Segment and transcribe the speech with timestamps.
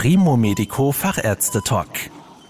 [0.00, 1.88] Primo Medico Fachärzte Talk.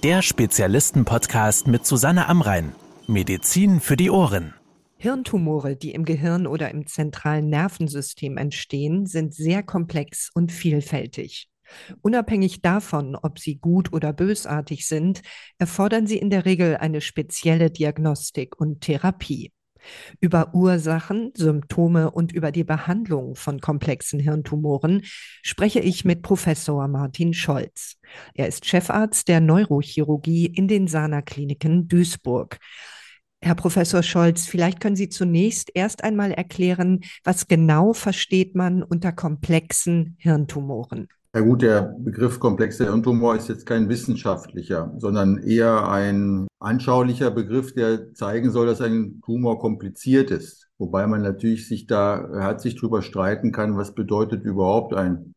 [0.02, 2.74] Der Spezialisten-Podcast mit Susanne Amrein.
[3.06, 4.52] Medizin für die Ohren.
[4.98, 11.48] Hirntumore, die im Gehirn oder im zentralen Nervensystem entstehen, sind sehr komplex und vielfältig.
[12.02, 15.22] Unabhängig davon, ob sie gut oder bösartig sind,
[15.56, 19.52] erfordern sie in der Regel eine spezielle Diagnostik und Therapie.
[20.20, 25.02] Über Ursachen, Symptome und über die Behandlung von komplexen Hirntumoren
[25.42, 27.96] spreche ich mit Professor Martin Scholz.
[28.34, 32.58] Er ist Chefarzt der Neurochirurgie in den Sana Kliniken Duisburg.
[33.40, 39.12] Herr Professor Scholz, vielleicht können Sie zunächst erst einmal erklären, was genau versteht man unter
[39.12, 41.08] komplexen Hirntumoren?
[41.38, 47.72] Ja gut, der Begriff komplexer Hirntumor ist jetzt kein wissenschaftlicher, sondern eher ein anschaulicher Begriff,
[47.74, 50.68] der zeigen soll, dass ein Tumor kompliziert ist.
[50.78, 55.32] Wobei man natürlich sich da herzlich drüber streiten kann, was bedeutet überhaupt ein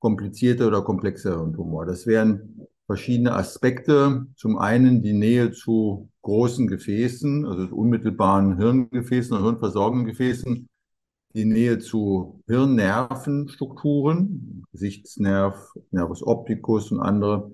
[0.00, 1.86] komplizierter oder komplexer Hirntumor.
[1.86, 4.26] Das wären verschiedene Aspekte.
[4.34, 10.68] Zum einen die Nähe zu großen Gefäßen, also unmittelbaren Hirngefäßen und hirnversorgenden Gefäßen
[11.36, 17.52] die Nähe zu Hirnnervenstrukturen, Gesichtsnerv, Nervus opticus und andere,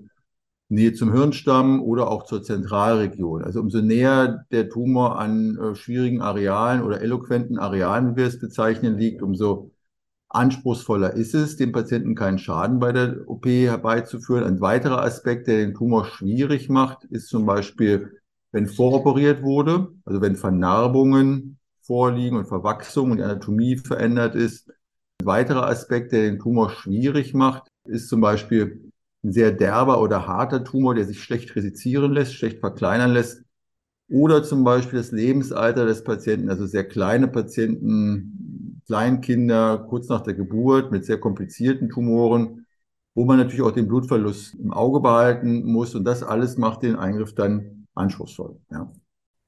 [0.69, 3.43] Nähe zum Hirnstamm oder auch zur Zentralregion.
[3.43, 8.39] Also umso näher der Tumor an äh, schwierigen Arealen oder eloquenten Arealen, wie wir es
[8.39, 9.71] bezeichnen, liegt, umso
[10.29, 14.45] anspruchsvoller ist es, dem Patienten keinen Schaden bei der OP herbeizuführen.
[14.45, 18.19] Ein weiterer Aspekt, der den Tumor schwierig macht, ist zum Beispiel,
[18.51, 24.69] wenn voroperiert wurde, also wenn Vernarbungen vorliegen und Verwachsung und die Anatomie verändert ist.
[25.21, 28.91] Ein weiterer Aspekt, der den Tumor schwierig macht, ist zum Beispiel
[29.23, 33.43] ein sehr derber oder harter Tumor, der sich schlecht resizieren lässt, schlecht verkleinern lässt.
[34.09, 40.33] Oder zum Beispiel das Lebensalter des Patienten, also sehr kleine Patienten, Kleinkinder kurz nach der
[40.33, 42.65] Geburt mit sehr komplizierten Tumoren,
[43.15, 45.95] wo man natürlich auch den Blutverlust im Auge behalten muss.
[45.95, 48.57] Und das alles macht den Eingriff dann anspruchsvoll.
[48.71, 48.91] Ja.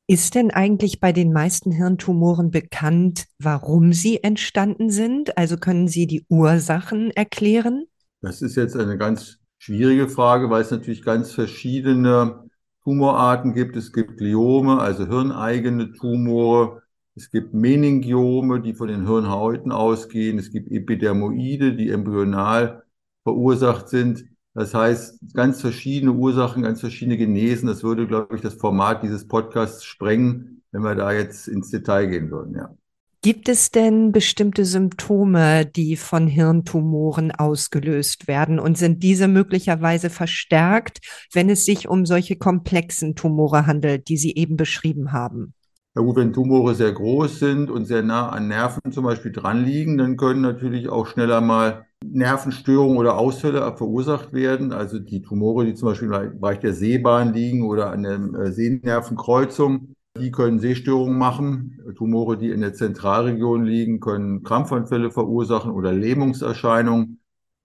[0.07, 5.35] Ist denn eigentlich bei den meisten Hirntumoren bekannt, warum sie entstanden sind?
[5.35, 7.85] Also können Sie die Ursachen erklären?
[8.21, 12.47] Das ist jetzt eine ganz schwierige Frage, weil es natürlich ganz verschiedene
[12.83, 13.75] Tumorarten gibt.
[13.75, 16.83] Es gibt Gliome, also hirneigene Tumore.
[17.15, 20.37] Es gibt Meningiome, die von den Hirnhäuten ausgehen.
[20.37, 22.83] Es gibt Epidermoide, die embryonal
[23.23, 24.25] verursacht sind.
[24.55, 27.67] Das heißt, ganz verschiedene Ursachen, ganz verschiedene Genesen.
[27.67, 32.07] Das würde, glaube ich, das Format dieses Podcasts sprengen, wenn wir da jetzt ins Detail
[32.07, 32.73] gehen würden, ja.
[33.21, 38.59] Gibt es denn bestimmte Symptome, die von Hirntumoren ausgelöst werden?
[38.59, 40.99] Und sind diese möglicherweise verstärkt,
[41.33, 45.55] wenn es sich um solche komplexen Tumore handelt, die Sie eben beschrieben haben?
[45.95, 49.65] Ja gut, wenn Tumore sehr groß sind und sehr nah an Nerven zum Beispiel dran
[49.65, 54.71] liegen, dann können natürlich auch schneller mal Nervenstörungen oder Ausfälle verursacht werden.
[54.71, 58.51] Also die Tumore, die zum Beispiel im Bereich der Sehbahn liegen oder an der äh,
[58.51, 61.79] Sehnervenkreuzung, die können Sehstörungen machen.
[61.97, 67.19] Tumore, die in der Zentralregion liegen, können Krampfanfälle verursachen oder Lähmungserscheinungen.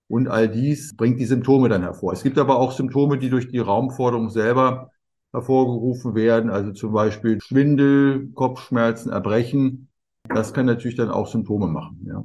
[0.09, 2.13] Und all dies bringt die Symptome dann hervor.
[2.13, 4.91] Es gibt aber auch Symptome, die durch die Raumforderung selber
[5.33, 6.51] hervorgerufen werden.
[6.51, 9.89] Also zum Beispiel Schwindel, Kopfschmerzen, Erbrechen.
[10.29, 12.05] Das kann natürlich dann auch Symptome machen.
[12.05, 12.25] Ja.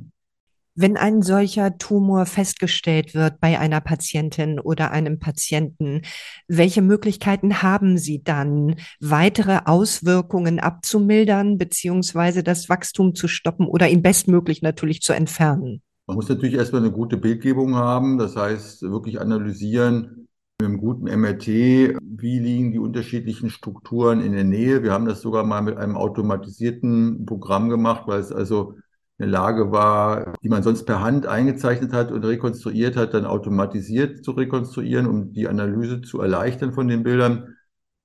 [0.77, 6.01] Wenn ein solcher Tumor festgestellt wird bei einer Patientin oder einem Patienten,
[6.49, 14.01] welche Möglichkeiten haben Sie dann, weitere Auswirkungen abzumildern beziehungsweise das Wachstum zu stoppen oder ihn
[14.01, 15.81] bestmöglich natürlich zu entfernen?
[16.07, 20.27] Man muss natürlich erstmal eine gute Bildgebung haben, das heißt wirklich analysieren
[20.59, 24.83] mit einem guten MRT, wie liegen die unterschiedlichen Strukturen in der Nähe.
[24.83, 28.75] Wir haben das sogar mal mit einem automatisierten Programm gemacht, weil es also
[29.17, 34.23] eine Lage war, die man sonst per Hand eingezeichnet hat und rekonstruiert hat, dann automatisiert
[34.25, 37.55] zu rekonstruieren, um die Analyse zu erleichtern von den Bildern.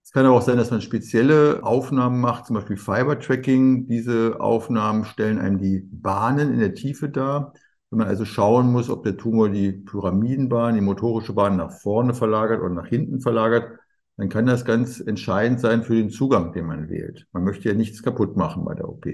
[0.04, 3.86] Es kann aber auch sein, dass man spezielle Aufnahmen macht, zum Beispiel Fiber-Tracking.
[3.86, 7.54] Diese Aufnahmen stellen einem die Bahnen in der Tiefe dar.
[7.90, 12.14] Wenn man also schauen muss, ob der Tumor die Pyramidenbahn, die motorische Bahn nach vorne
[12.14, 13.78] verlagert oder nach hinten verlagert,
[14.16, 17.26] dann kann das ganz entscheidend sein für den Zugang, den man wählt.
[17.32, 19.06] Man möchte ja nichts kaputt machen bei der OP.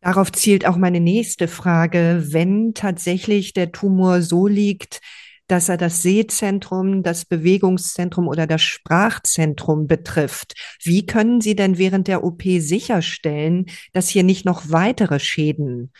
[0.00, 2.24] Darauf zielt auch meine nächste Frage.
[2.28, 5.00] Wenn tatsächlich der Tumor so liegt,
[5.46, 10.54] dass er das Sehzentrum, das Bewegungszentrum oder das Sprachzentrum betrifft.
[10.82, 15.92] Wie können Sie denn während der OP sicherstellen, dass hier nicht noch weitere Schäden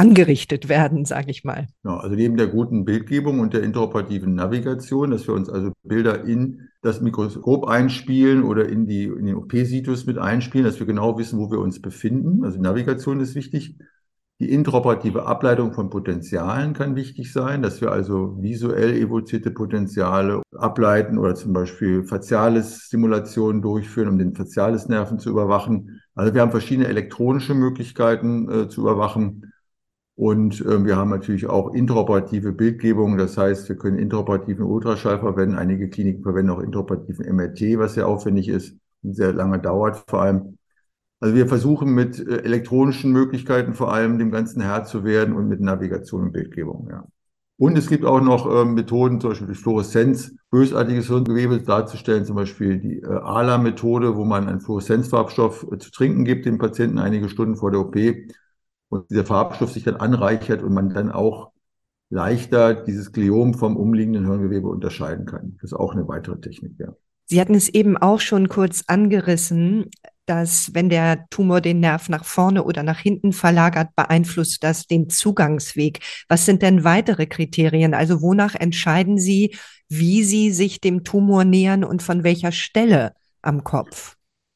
[0.00, 1.66] angerichtet werden, sage ich mal?
[1.84, 6.24] Ja, also neben der guten Bildgebung und der interoperativen Navigation, dass wir uns also Bilder
[6.24, 11.18] in das Mikroskop einspielen oder in, die, in den OP-Situs mit einspielen, dass wir genau
[11.18, 12.42] wissen, wo wir uns befinden.
[12.44, 13.76] Also Navigation ist wichtig.
[14.40, 21.18] Die intraoperative Ableitung von Potentialen kann wichtig sein, dass wir also visuell evozierte Potenziale ableiten
[21.18, 26.00] oder zum Beispiel Facialis-Simulationen durchführen, um den Facialis-Nerven zu überwachen.
[26.14, 29.52] Also wir haben verschiedene elektronische Möglichkeiten äh, zu überwachen.
[30.20, 33.16] Und äh, wir haben natürlich auch intraoperative Bildgebung.
[33.16, 35.54] Das heißt, wir können intraoperativen Ultraschall verwenden.
[35.54, 40.20] Einige Kliniken verwenden auch intraoperativen MRT, was sehr aufwendig ist und sehr lange dauert vor
[40.20, 40.58] allem.
[41.20, 45.48] Also wir versuchen mit äh, elektronischen Möglichkeiten vor allem dem Ganzen Herr zu werden und
[45.48, 47.06] mit Navigation und Bildgebung, ja.
[47.56, 52.36] Und es gibt auch noch äh, Methoden, zum Beispiel durch Fluoreszenz, bösartiges Hirngewebe darzustellen, zum
[52.36, 57.30] Beispiel die äh, ALA-Methode, wo man einen Fluoreszenzfarbstoff äh, zu trinken gibt dem Patienten einige
[57.30, 57.96] Stunden vor der OP
[58.90, 61.52] und dieser Farbstoff sich dann anreichert und man dann auch
[62.10, 65.56] leichter dieses Gliom vom umliegenden Hirngewebe unterscheiden kann.
[65.62, 66.88] Das ist auch eine weitere Technik, ja.
[67.26, 69.88] Sie hatten es eben auch schon kurz angerissen
[70.30, 75.10] dass wenn der Tumor den Nerv nach vorne oder nach hinten verlagert, beeinflusst das den
[75.10, 75.98] Zugangsweg.
[76.28, 77.94] Was sind denn weitere Kriterien?
[77.94, 79.56] Also wonach entscheiden Sie,
[79.88, 83.12] wie Sie sich dem Tumor nähern und von welcher Stelle
[83.42, 84.14] am Kopf?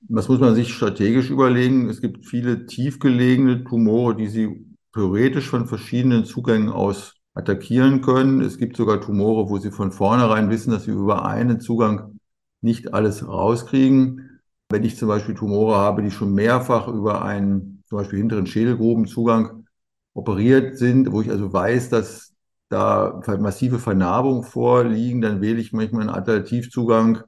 [0.08, 1.88] Das muss man sich strategisch überlegen.
[1.88, 8.40] Es gibt viele tiefgelegene Tumore, die Sie theoretisch von verschiedenen Zugängen aus attackieren können.
[8.42, 12.18] Es gibt sogar Tumore, wo Sie von vornherein wissen, dass Sie über einen Zugang
[12.60, 14.40] nicht alles rauskriegen.
[14.68, 19.66] Wenn ich zum Beispiel Tumore habe, die schon mehrfach über einen zum Beispiel hinteren Schädelgrubenzugang
[20.12, 22.34] operiert sind, wo ich also weiß, dass
[22.68, 27.22] da massive Vernarbungen vorliegen, dann wähle ich manchmal einen Alternativzugang,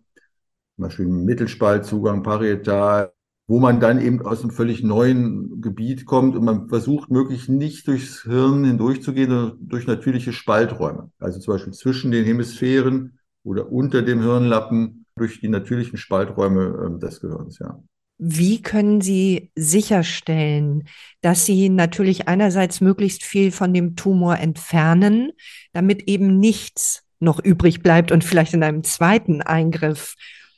[0.84, 3.12] Beispiel einen Mittelspaltzugang, parietal,
[3.48, 7.86] wo man dann eben aus einem völlig neuen Gebiet kommt und man versucht möglichst nicht
[7.86, 11.10] durchs Hirn hindurchzugehen, sondern durch natürliche Spalträume.
[11.18, 17.00] Also zum Beispiel zwischen den Hemisphären oder unter dem Hirnlappen durch die natürlichen Spalträume äh,
[17.00, 17.80] des Gehirns, ja.
[18.18, 20.88] Wie können Sie sicherstellen,
[21.20, 25.32] dass Sie natürlich einerseits möglichst viel von dem Tumor entfernen,
[25.74, 30.14] damit eben nichts noch übrig bleibt und vielleicht in einem zweiten Eingriff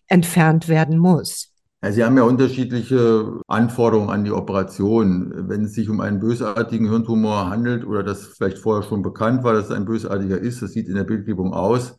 [0.09, 1.53] entfernt werden muss?
[1.91, 5.49] Sie haben ja unterschiedliche Anforderungen an die Operation.
[5.49, 9.53] Wenn es sich um einen bösartigen Hirntumor handelt oder das vielleicht vorher schon bekannt war,
[9.53, 11.97] dass es ein bösartiger ist, das sieht in der Bildgebung aus,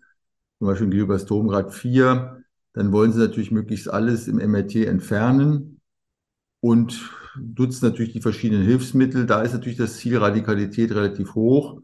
[0.58, 5.80] zum Beispiel Glioblastomgrad 4, dann wollen sie natürlich möglichst alles im MRT entfernen
[6.60, 9.26] und nutzen natürlich die verschiedenen Hilfsmittel.
[9.26, 11.82] Da ist natürlich das Ziel Radikalität relativ hoch.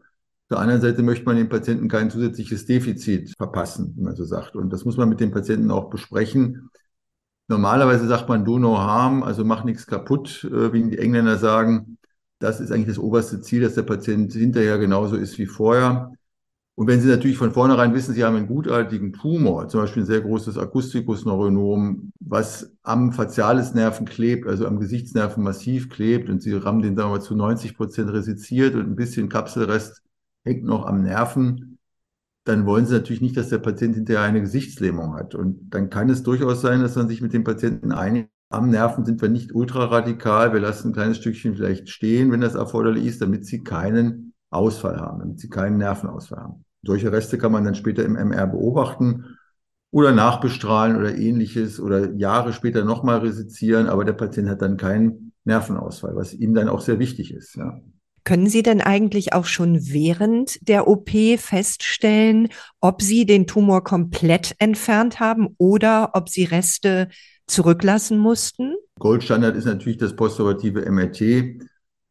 [0.48, 4.24] Auf der anderen Seite möchte man dem Patienten kein zusätzliches Defizit verpassen, wie man so
[4.24, 4.54] sagt.
[4.54, 6.70] Und das muss man mit dem Patienten auch besprechen.
[7.48, 11.98] Normalerweise sagt man do no harm, also mach nichts kaputt, äh, wie die Engländer sagen.
[12.38, 16.12] Das ist eigentlich das oberste Ziel, dass der Patient hinterher genauso ist wie vorher.
[16.76, 20.06] Und wenn Sie natürlich von vornherein wissen, Sie haben einen gutartigen Tumor, zum Beispiel ein
[20.06, 26.82] sehr großes Akustikusneuronom, was am Facialisnerven klebt, also am Gesichtsnerven massiv klebt und Sie haben
[26.82, 30.02] den, sagen wir mal, zu 90 Prozent resiziert und ein bisschen Kapselrest
[30.46, 31.78] hängt noch am Nerven,
[32.44, 35.34] dann wollen Sie natürlich nicht, dass der Patient hinterher eine Gesichtslähmung hat.
[35.34, 39.04] Und dann kann es durchaus sein, dass man sich mit dem Patienten einigt, am Nerven
[39.04, 43.20] sind wir nicht ultraradikal, wir lassen ein kleines Stückchen vielleicht stehen, wenn das erforderlich ist,
[43.20, 46.64] damit Sie keinen Ausfall haben, damit Sie keinen Nervenausfall haben.
[46.84, 49.36] Solche Reste kann man dann später im MR beobachten
[49.90, 55.32] oder nachbestrahlen oder ähnliches oder Jahre später nochmal resizieren, aber der Patient hat dann keinen
[55.42, 57.56] Nervenausfall, was ihm dann auch sehr wichtig ist.
[57.56, 57.80] Ja.
[58.26, 62.48] Können Sie denn eigentlich auch schon während der OP feststellen,
[62.80, 67.08] ob Sie den Tumor komplett entfernt haben oder ob Sie Reste
[67.46, 68.74] zurücklassen mussten?
[68.98, 71.62] Goldstandard ist natürlich das postoperative MRT,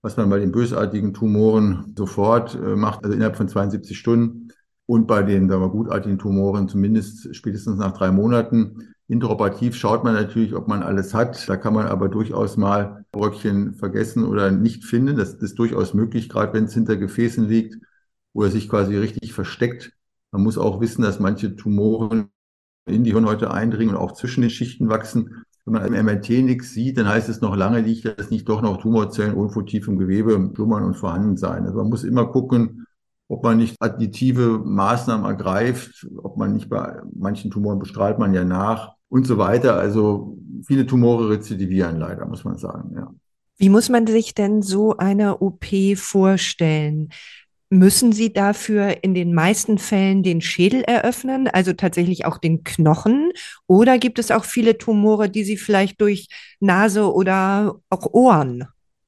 [0.01, 4.53] was man bei den bösartigen Tumoren sofort äh, macht, also innerhalb von 72 Stunden.
[4.85, 8.94] Und bei den sagen wir, gutartigen Tumoren zumindest spätestens nach drei Monaten.
[9.07, 11.47] Interoperativ schaut man natürlich, ob man alles hat.
[11.47, 15.15] Da kann man aber durchaus mal Bröckchen vergessen oder nicht finden.
[15.15, 17.77] Das, das ist durchaus möglich, gerade wenn es hinter Gefäßen liegt
[18.33, 19.91] oder sich quasi richtig versteckt.
[20.31, 22.29] Man muss auch wissen, dass manche Tumoren
[22.87, 25.43] in die Hirnhäute eindringen und auch zwischen den Schichten wachsen.
[25.65, 28.61] Wenn man im MRT nichts sieht, dann heißt es noch lange nicht, dass nicht doch
[28.61, 31.65] noch Tumorzellen irgendwo tief im Gewebe schlummern und vorhanden sein.
[31.65, 32.84] Also man muss immer gucken,
[33.27, 38.43] ob man nicht additive Maßnahmen ergreift, ob man nicht bei manchen Tumoren bestrahlt man ja
[38.43, 39.77] nach und so weiter.
[39.77, 43.11] Also viele Tumore rezidivieren leider, muss man sagen, ja.
[43.57, 45.65] Wie muss man sich denn so eine OP
[45.95, 47.09] vorstellen?
[47.69, 53.31] Müssen Sie dafür in den meisten Fällen den Schädel eröffnen, also tatsächlich auch den Knochen?
[53.65, 56.27] Oder gibt es auch viele Tumore, die Sie vielleicht durch
[56.59, 58.67] Nase oder auch Ohren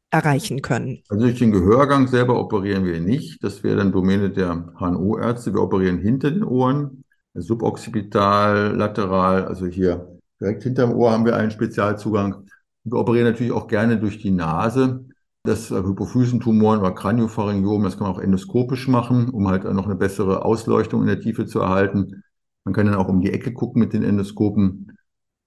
[0.10, 1.00] erreichen können?
[1.10, 3.44] Also durch den Gehörgang selber operieren wir nicht.
[3.44, 5.54] Das wäre dann Domäne der HNO-Ärzte.
[5.54, 11.52] Wir operieren hinter den Ohren, suboccipital, lateral, also hier direkt hinterm Ohr haben wir einen
[11.52, 12.48] Spezialzugang.
[12.84, 15.06] Wir operieren natürlich auch gerne durch die Nase.
[15.44, 20.44] Das Hypophysentumoren oder Kraniopharyngiom, das kann man auch endoskopisch machen, um halt noch eine bessere
[20.44, 22.24] Ausleuchtung in der Tiefe zu erhalten.
[22.66, 24.97] Man kann dann auch um die Ecke gucken mit den Endoskopen.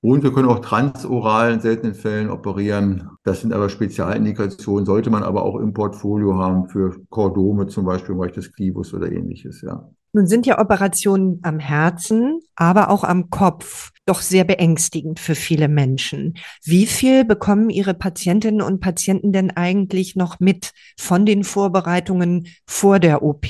[0.03, 3.11] Und wir können auch transoral in seltenen Fällen operieren.
[3.23, 8.13] Das sind aber Spezialindikationen, sollte man aber auch im Portfolio haben für Chordome zum Beispiel
[8.13, 9.91] im Bereich des Klivus oder ähnliches, ja.
[10.13, 15.69] Nun sind ja Operationen am Herzen, aber auch am Kopf doch sehr beängstigend für viele
[15.69, 16.35] Menschen.
[16.65, 22.99] Wie viel bekommen Ihre Patientinnen und Patienten denn eigentlich noch mit von den Vorbereitungen vor
[22.99, 23.47] der OP?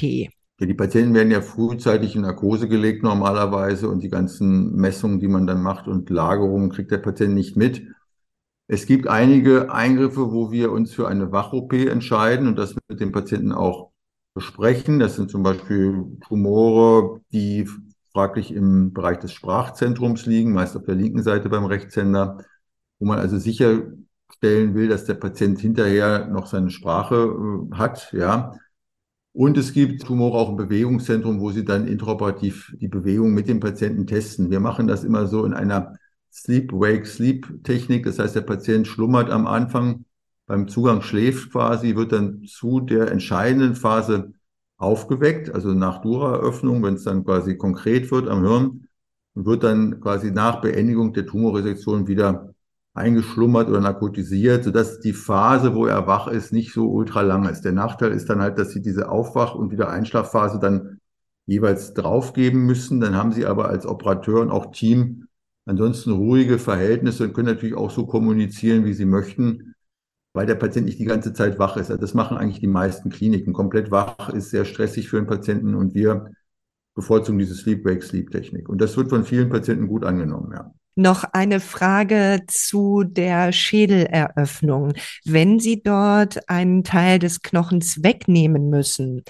[0.60, 5.28] Ja, die Patienten werden ja frühzeitig in Narkose gelegt normalerweise und die ganzen Messungen, die
[5.28, 7.82] man dann macht und Lagerungen kriegt der Patient nicht mit.
[8.68, 13.10] Es gibt einige Eingriffe, wo wir uns für eine Wach-OP entscheiden und das mit dem
[13.10, 13.90] Patienten auch
[14.34, 14.98] besprechen.
[14.98, 17.66] Das sind zum Beispiel Tumore, die
[18.12, 22.44] fraglich im Bereich des Sprachzentrums liegen, meist auf der linken Seite beim Rechtshänder,
[22.98, 27.16] wo man also sicherstellen will, dass der Patient hinterher noch seine Sprache
[27.72, 28.52] äh, hat, ja.
[29.32, 33.60] Und es gibt Tumore auch im Bewegungszentrum, wo sie dann intraoperativ die Bewegung mit dem
[33.60, 34.50] Patienten testen.
[34.50, 35.94] Wir machen das immer so in einer
[36.32, 38.04] Sleep-Wake-Sleep-Technik.
[38.04, 40.04] Das heißt, der Patient schlummert am Anfang,
[40.46, 44.32] beim Zugang schläft quasi, wird dann zu der entscheidenden Phase
[44.78, 48.88] aufgeweckt, also nach Dura-Öffnung, wenn es dann quasi konkret wird am Hirn,
[49.34, 52.54] und wird dann quasi nach Beendigung der Tumorresektion wieder
[52.94, 57.62] eingeschlummert oder narkotisiert, sodass die Phase, wo er wach ist, nicht so ultra lang ist.
[57.62, 60.98] Der Nachteil ist dann halt, dass sie diese Aufwach- und wieder Einschlafphase dann
[61.46, 63.00] jeweils draufgeben müssen.
[63.00, 65.26] Dann haben sie aber als Operateur und auch Team
[65.66, 69.74] ansonsten ruhige Verhältnisse und können natürlich auch so kommunizieren, wie sie möchten,
[70.32, 71.90] weil der Patient nicht die ganze Zeit wach ist.
[71.90, 73.52] Also das machen eigentlich die meisten Kliniken.
[73.52, 76.32] Komplett wach ist sehr stressig für den Patienten und wir
[76.96, 78.68] bevorzugen diese Sleep-Wake-Sleep-Technik.
[78.68, 80.72] Und das wird von vielen Patienten gut angenommen, ja.
[80.96, 84.92] Noch eine Frage zu der Schädeleröffnung.
[85.24, 89.22] Wenn Sie dort einen Teil des Knochens wegnehmen müssen,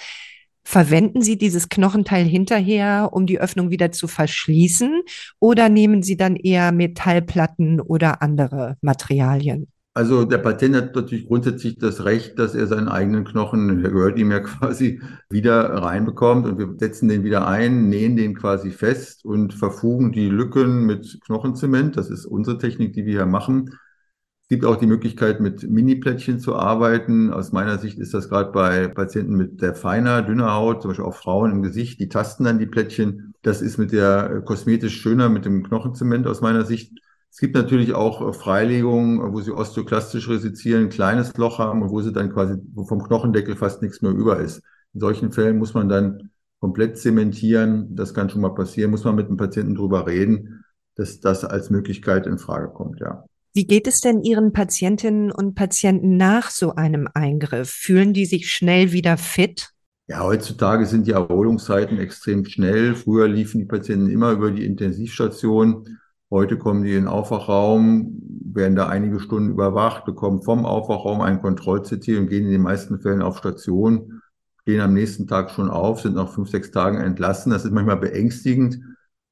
[0.65, 5.03] verwenden Sie dieses Knochenteil hinterher, um die Öffnung wieder zu verschließen,
[5.39, 9.69] oder nehmen Sie dann eher Metallplatten oder andere Materialien?
[10.01, 14.19] Also der Patient hat natürlich grundsätzlich das Recht, dass er seinen eigenen Knochen, der gehört
[14.19, 19.27] ihm ja quasi, wieder reinbekommt und wir setzen den wieder ein, nähen den quasi fest
[19.27, 21.99] und verfugen die Lücken mit Knochenzement.
[21.99, 23.79] Das ist unsere Technik, die wir hier machen.
[24.41, 27.31] Es gibt auch die Möglichkeit, mit Mini-Plättchen zu arbeiten.
[27.31, 31.05] Aus meiner Sicht ist das gerade bei Patienten mit der feiner, dünner Haut, zum Beispiel
[31.05, 33.35] auch Frauen im Gesicht, die tasten dann die Plättchen.
[33.43, 36.99] Das ist mit der kosmetisch schöner, mit dem Knochenzement aus meiner Sicht.
[37.31, 41.91] Es gibt natürlich auch äh, Freilegungen, wo sie osteoklastisch resizieren, ein kleines Loch haben und
[41.91, 42.57] wo sie dann quasi
[42.87, 44.63] vom Knochendeckel fast nichts mehr über ist.
[44.93, 47.95] In solchen Fällen muss man dann komplett zementieren.
[47.95, 48.91] Das kann schon mal passieren.
[48.91, 50.65] Muss man mit dem Patienten drüber reden,
[50.97, 53.25] dass das als Möglichkeit in Frage kommt, ja.
[53.53, 57.69] Wie geht es denn Ihren Patientinnen und Patienten nach so einem Eingriff?
[57.69, 59.71] Fühlen die sich schnell wieder fit?
[60.07, 62.95] Ja, heutzutage sind die Erholungszeiten extrem schnell.
[62.95, 65.99] Früher liefen die Patienten immer über die Intensivstation.
[66.31, 68.21] Heute kommen die in den Aufwachraum,
[68.55, 73.01] werden da einige Stunden überwacht, bekommen vom Aufwachraum ein Kontroll-CT und gehen in den meisten
[73.01, 74.23] Fällen auf Station,
[74.63, 77.51] stehen am nächsten Tag schon auf, sind nach fünf, sechs Tagen entlassen.
[77.51, 78.79] Das ist manchmal beängstigend.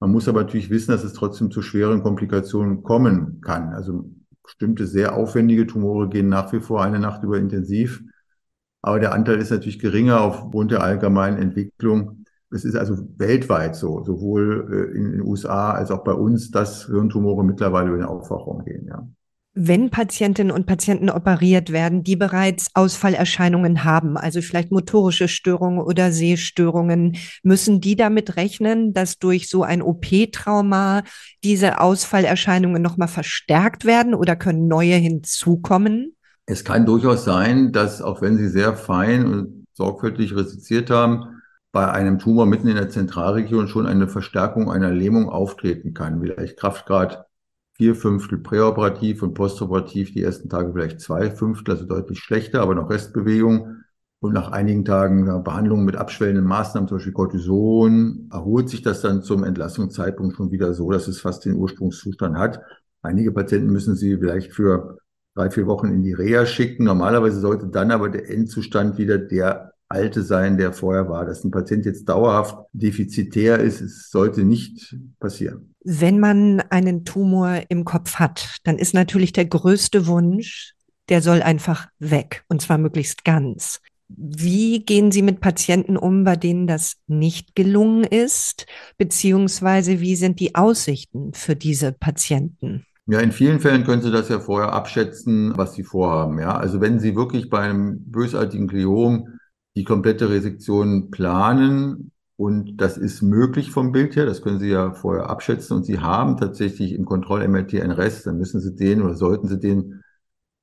[0.00, 3.74] Man muss aber natürlich wissen, dass es trotzdem zu schweren Komplikationen kommen kann.
[3.74, 4.10] Also
[4.42, 8.02] bestimmte sehr aufwendige Tumore gehen nach wie vor eine Nacht über intensiv.
[8.82, 12.17] Aber der Anteil ist natürlich geringer aufgrund der allgemeinen Entwicklung.
[12.50, 16.86] Es ist also weltweit so, sowohl äh, in den USA als auch bei uns, dass
[16.86, 19.06] Hirntumore mittlerweile über den Aufwachraum gehen, ja.
[19.60, 26.12] Wenn Patientinnen und Patienten operiert werden, die bereits Ausfallerscheinungen haben, also vielleicht motorische Störungen oder
[26.12, 31.02] Sehstörungen, müssen die damit rechnen, dass durch so ein OP-Trauma
[31.42, 36.14] diese Ausfallerscheinungen nochmal verstärkt werden oder können neue hinzukommen?
[36.46, 41.37] Es kann durchaus sein, dass auch wenn sie sehr fein und sorgfältig resiziert haben,
[41.78, 46.20] bei einem Tumor mitten in der Zentralregion schon eine Verstärkung einer Lähmung auftreten kann.
[46.20, 47.26] Vielleicht Kraftgrad
[47.74, 52.74] vier Fünftel präoperativ und postoperativ die ersten Tage vielleicht zwei Fünftel, also deutlich schlechter, aber
[52.74, 53.76] noch Restbewegung.
[54.18, 59.22] Und nach einigen Tagen Behandlung mit abschwellenden Maßnahmen, zum Beispiel Cortison, erholt sich das dann
[59.22, 62.60] zum Entlassungszeitpunkt schon wieder so, dass es fast den Ursprungszustand hat.
[63.02, 64.98] Einige Patienten müssen Sie vielleicht für
[65.36, 66.82] drei, vier Wochen in die Reha schicken.
[66.82, 71.24] Normalerweise sollte dann aber der Endzustand wieder der alte sein, der vorher war.
[71.24, 75.74] Dass ein Patient jetzt dauerhaft defizitär ist, es sollte nicht passieren.
[75.84, 80.74] Wenn man einen Tumor im Kopf hat, dann ist natürlich der größte Wunsch,
[81.08, 83.80] der soll einfach weg und zwar möglichst ganz.
[84.08, 88.66] Wie gehen Sie mit Patienten um, bei denen das nicht gelungen ist?
[88.96, 92.84] Beziehungsweise wie sind die Aussichten für diese Patienten?
[93.06, 96.38] Ja, in vielen Fällen können Sie das ja vorher abschätzen, was Sie vorhaben.
[96.38, 99.37] Ja, also wenn Sie wirklich bei einem bösartigen Gliom
[99.78, 104.92] die komplette Resektion planen und das ist möglich vom Bild her, das können Sie ja
[104.92, 109.14] vorher abschätzen und Sie haben tatsächlich im Kontroll-MRT einen Rest, dann müssen Sie den oder
[109.14, 110.02] sollten Sie den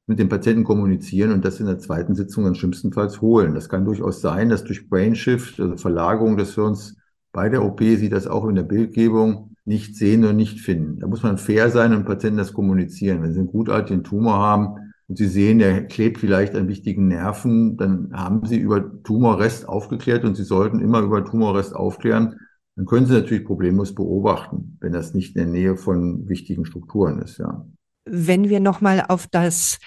[0.05, 3.55] mit dem Patienten kommunizieren und das in der zweiten Sitzung dann schlimmstenfalls holen.
[3.55, 6.97] Das kann durchaus sein, dass durch Brainshift, also Verlagerung des Hirns
[7.31, 10.99] bei der OP, Sie das auch in der Bildgebung nicht sehen und nicht finden.
[10.99, 13.23] Da muss man fair sein und Patienten das kommunizieren.
[13.23, 17.77] Wenn sie einen gutartigen Tumor haben und sie sehen, der klebt vielleicht an wichtigen Nerven,
[17.77, 22.39] dann haben sie über Tumorrest aufgeklärt und sie sollten immer über Tumorrest aufklären.
[22.75, 27.21] Dann können sie natürlich problemlos beobachten, wenn das nicht in der Nähe von wichtigen Strukturen
[27.21, 27.65] ist, ja.
[28.07, 29.79] Wenn wir nochmal auf das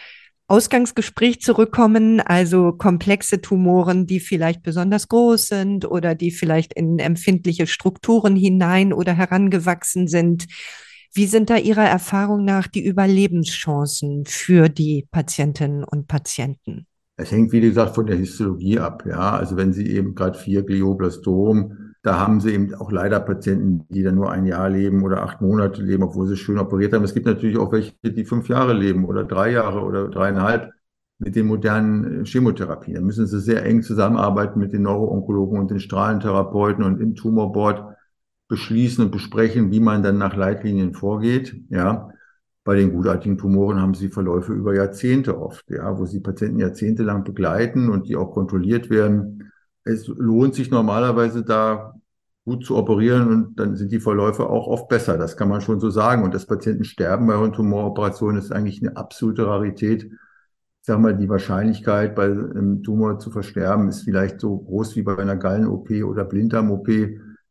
[0.49, 7.67] Ausgangsgespräch zurückkommen, also komplexe Tumoren, die vielleicht besonders groß sind oder die vielleicht in empfindliche
[7.67, 10.47] Strukturen hinein oder herangewachsen sind.
[11.13, 16.87] Wie sind da Ihrer Erfahrung nach die Überlebenschancen für die Patientinnen und Patienten?
[17.17, 19.05] Es hängt, wie gesagt, von der Histologie ab.
[19.07, 23.85] Ja, also wenn Sie eben gerade vier Glioblastom da haben sie eben auch leider Patienten,
[23.89, 27.05] die dann nur ein Jahr leben oder acht Monate leben, obwohl sie schön operiert haben.
[27.05, 30.71] Es gibt natürlich auch welche, die fünf Jahre leben oder drei Jahre oder dreieinhalb
[31.19, 32.95] mit den modernen Chemotherapien.
[32.95, 37.97] Da müssen sie sehr eng zusammenarbeiten mit den Neuroonkologen und den Strahlentherapeuten und im Tumorboard
[38.49, 41.55] beschließen und besprechen, wie man dann nach Leitlinien vorgeht.
[41.69, 42.11] Ja,
[42.65, 47.25] bei den gutartigen Tumoren haben sie Verläufe über Jahrzehnte oft, ja, wo sie Patienten jahrzehntelang
[47.25, 49.49] begleiten und die auch kontrolliert werden
[49.89, 51.95] es lohnt sich normalerweise da
[52.45, 55.19] gut zu operieren und dann sind die Verläufe auch oft besser.
[55.19, 56.23] Das kann man schon so sagen.
[56.23, 60.05] Und das Patientensterben bei einer Tumoroperation ist eigentlich eine absolute Rarität.
[60.05, 65.03] Ich sage mal, die Wahrscheinlichkeit, bei einem Tumor zu versterben, ist vielleicht so groß wie
[65.03, 66.89] bei einer Gallen-OP oder Blinddarm-OP.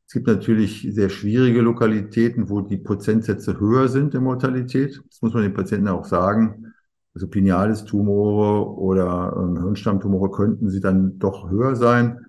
[0.08, 5.02] Es gibt natürlich sehr schwierige Lokalitäten, wo die Prozentsätze höher sind in Mortalität.
[5.10, 6.74] Das muss man den Patienten auch sagen.
[7.14, 12.26] Also Pinealis-Tumore oder ähm, Hirnstammtumore könnten sie dann doch höher sein.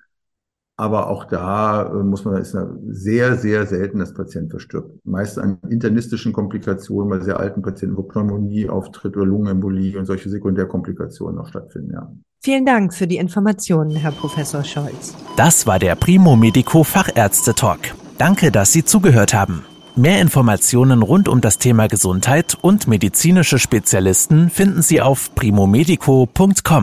[0.77, 2.57] Aber auch da äh, muss man, ist
[2.89, 4.99] sehr, sehr selten, dass Patient verstirbt.
[5.05, 10.31] Meist an internistischen Komplikationen bei sehr alten Patienten, wo Pneumonie auftritt oder Lungenembolie und solche
[10.31, 12.13] Sekundärkomplikationen noch stattfinden, ja.
[12.41, 15.15] Vielen Dank für die Informationen, Herr Professor Scholz.
[15.37, 17.81] Das war der Primo Medico Fachärzte Talk.
[18.17, 19.65] Danke, dass Sie zugehört haben.
[19.97, 26.83] Mehr Informationen rund um das Thema Gesundheit und medizinische Spezialisten finden Sie auf primomedico.com.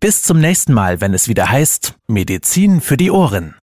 [0.00, 3.58] Bis zum nächsten Mal, wenn es wieder heißt Medizin für die Ohren.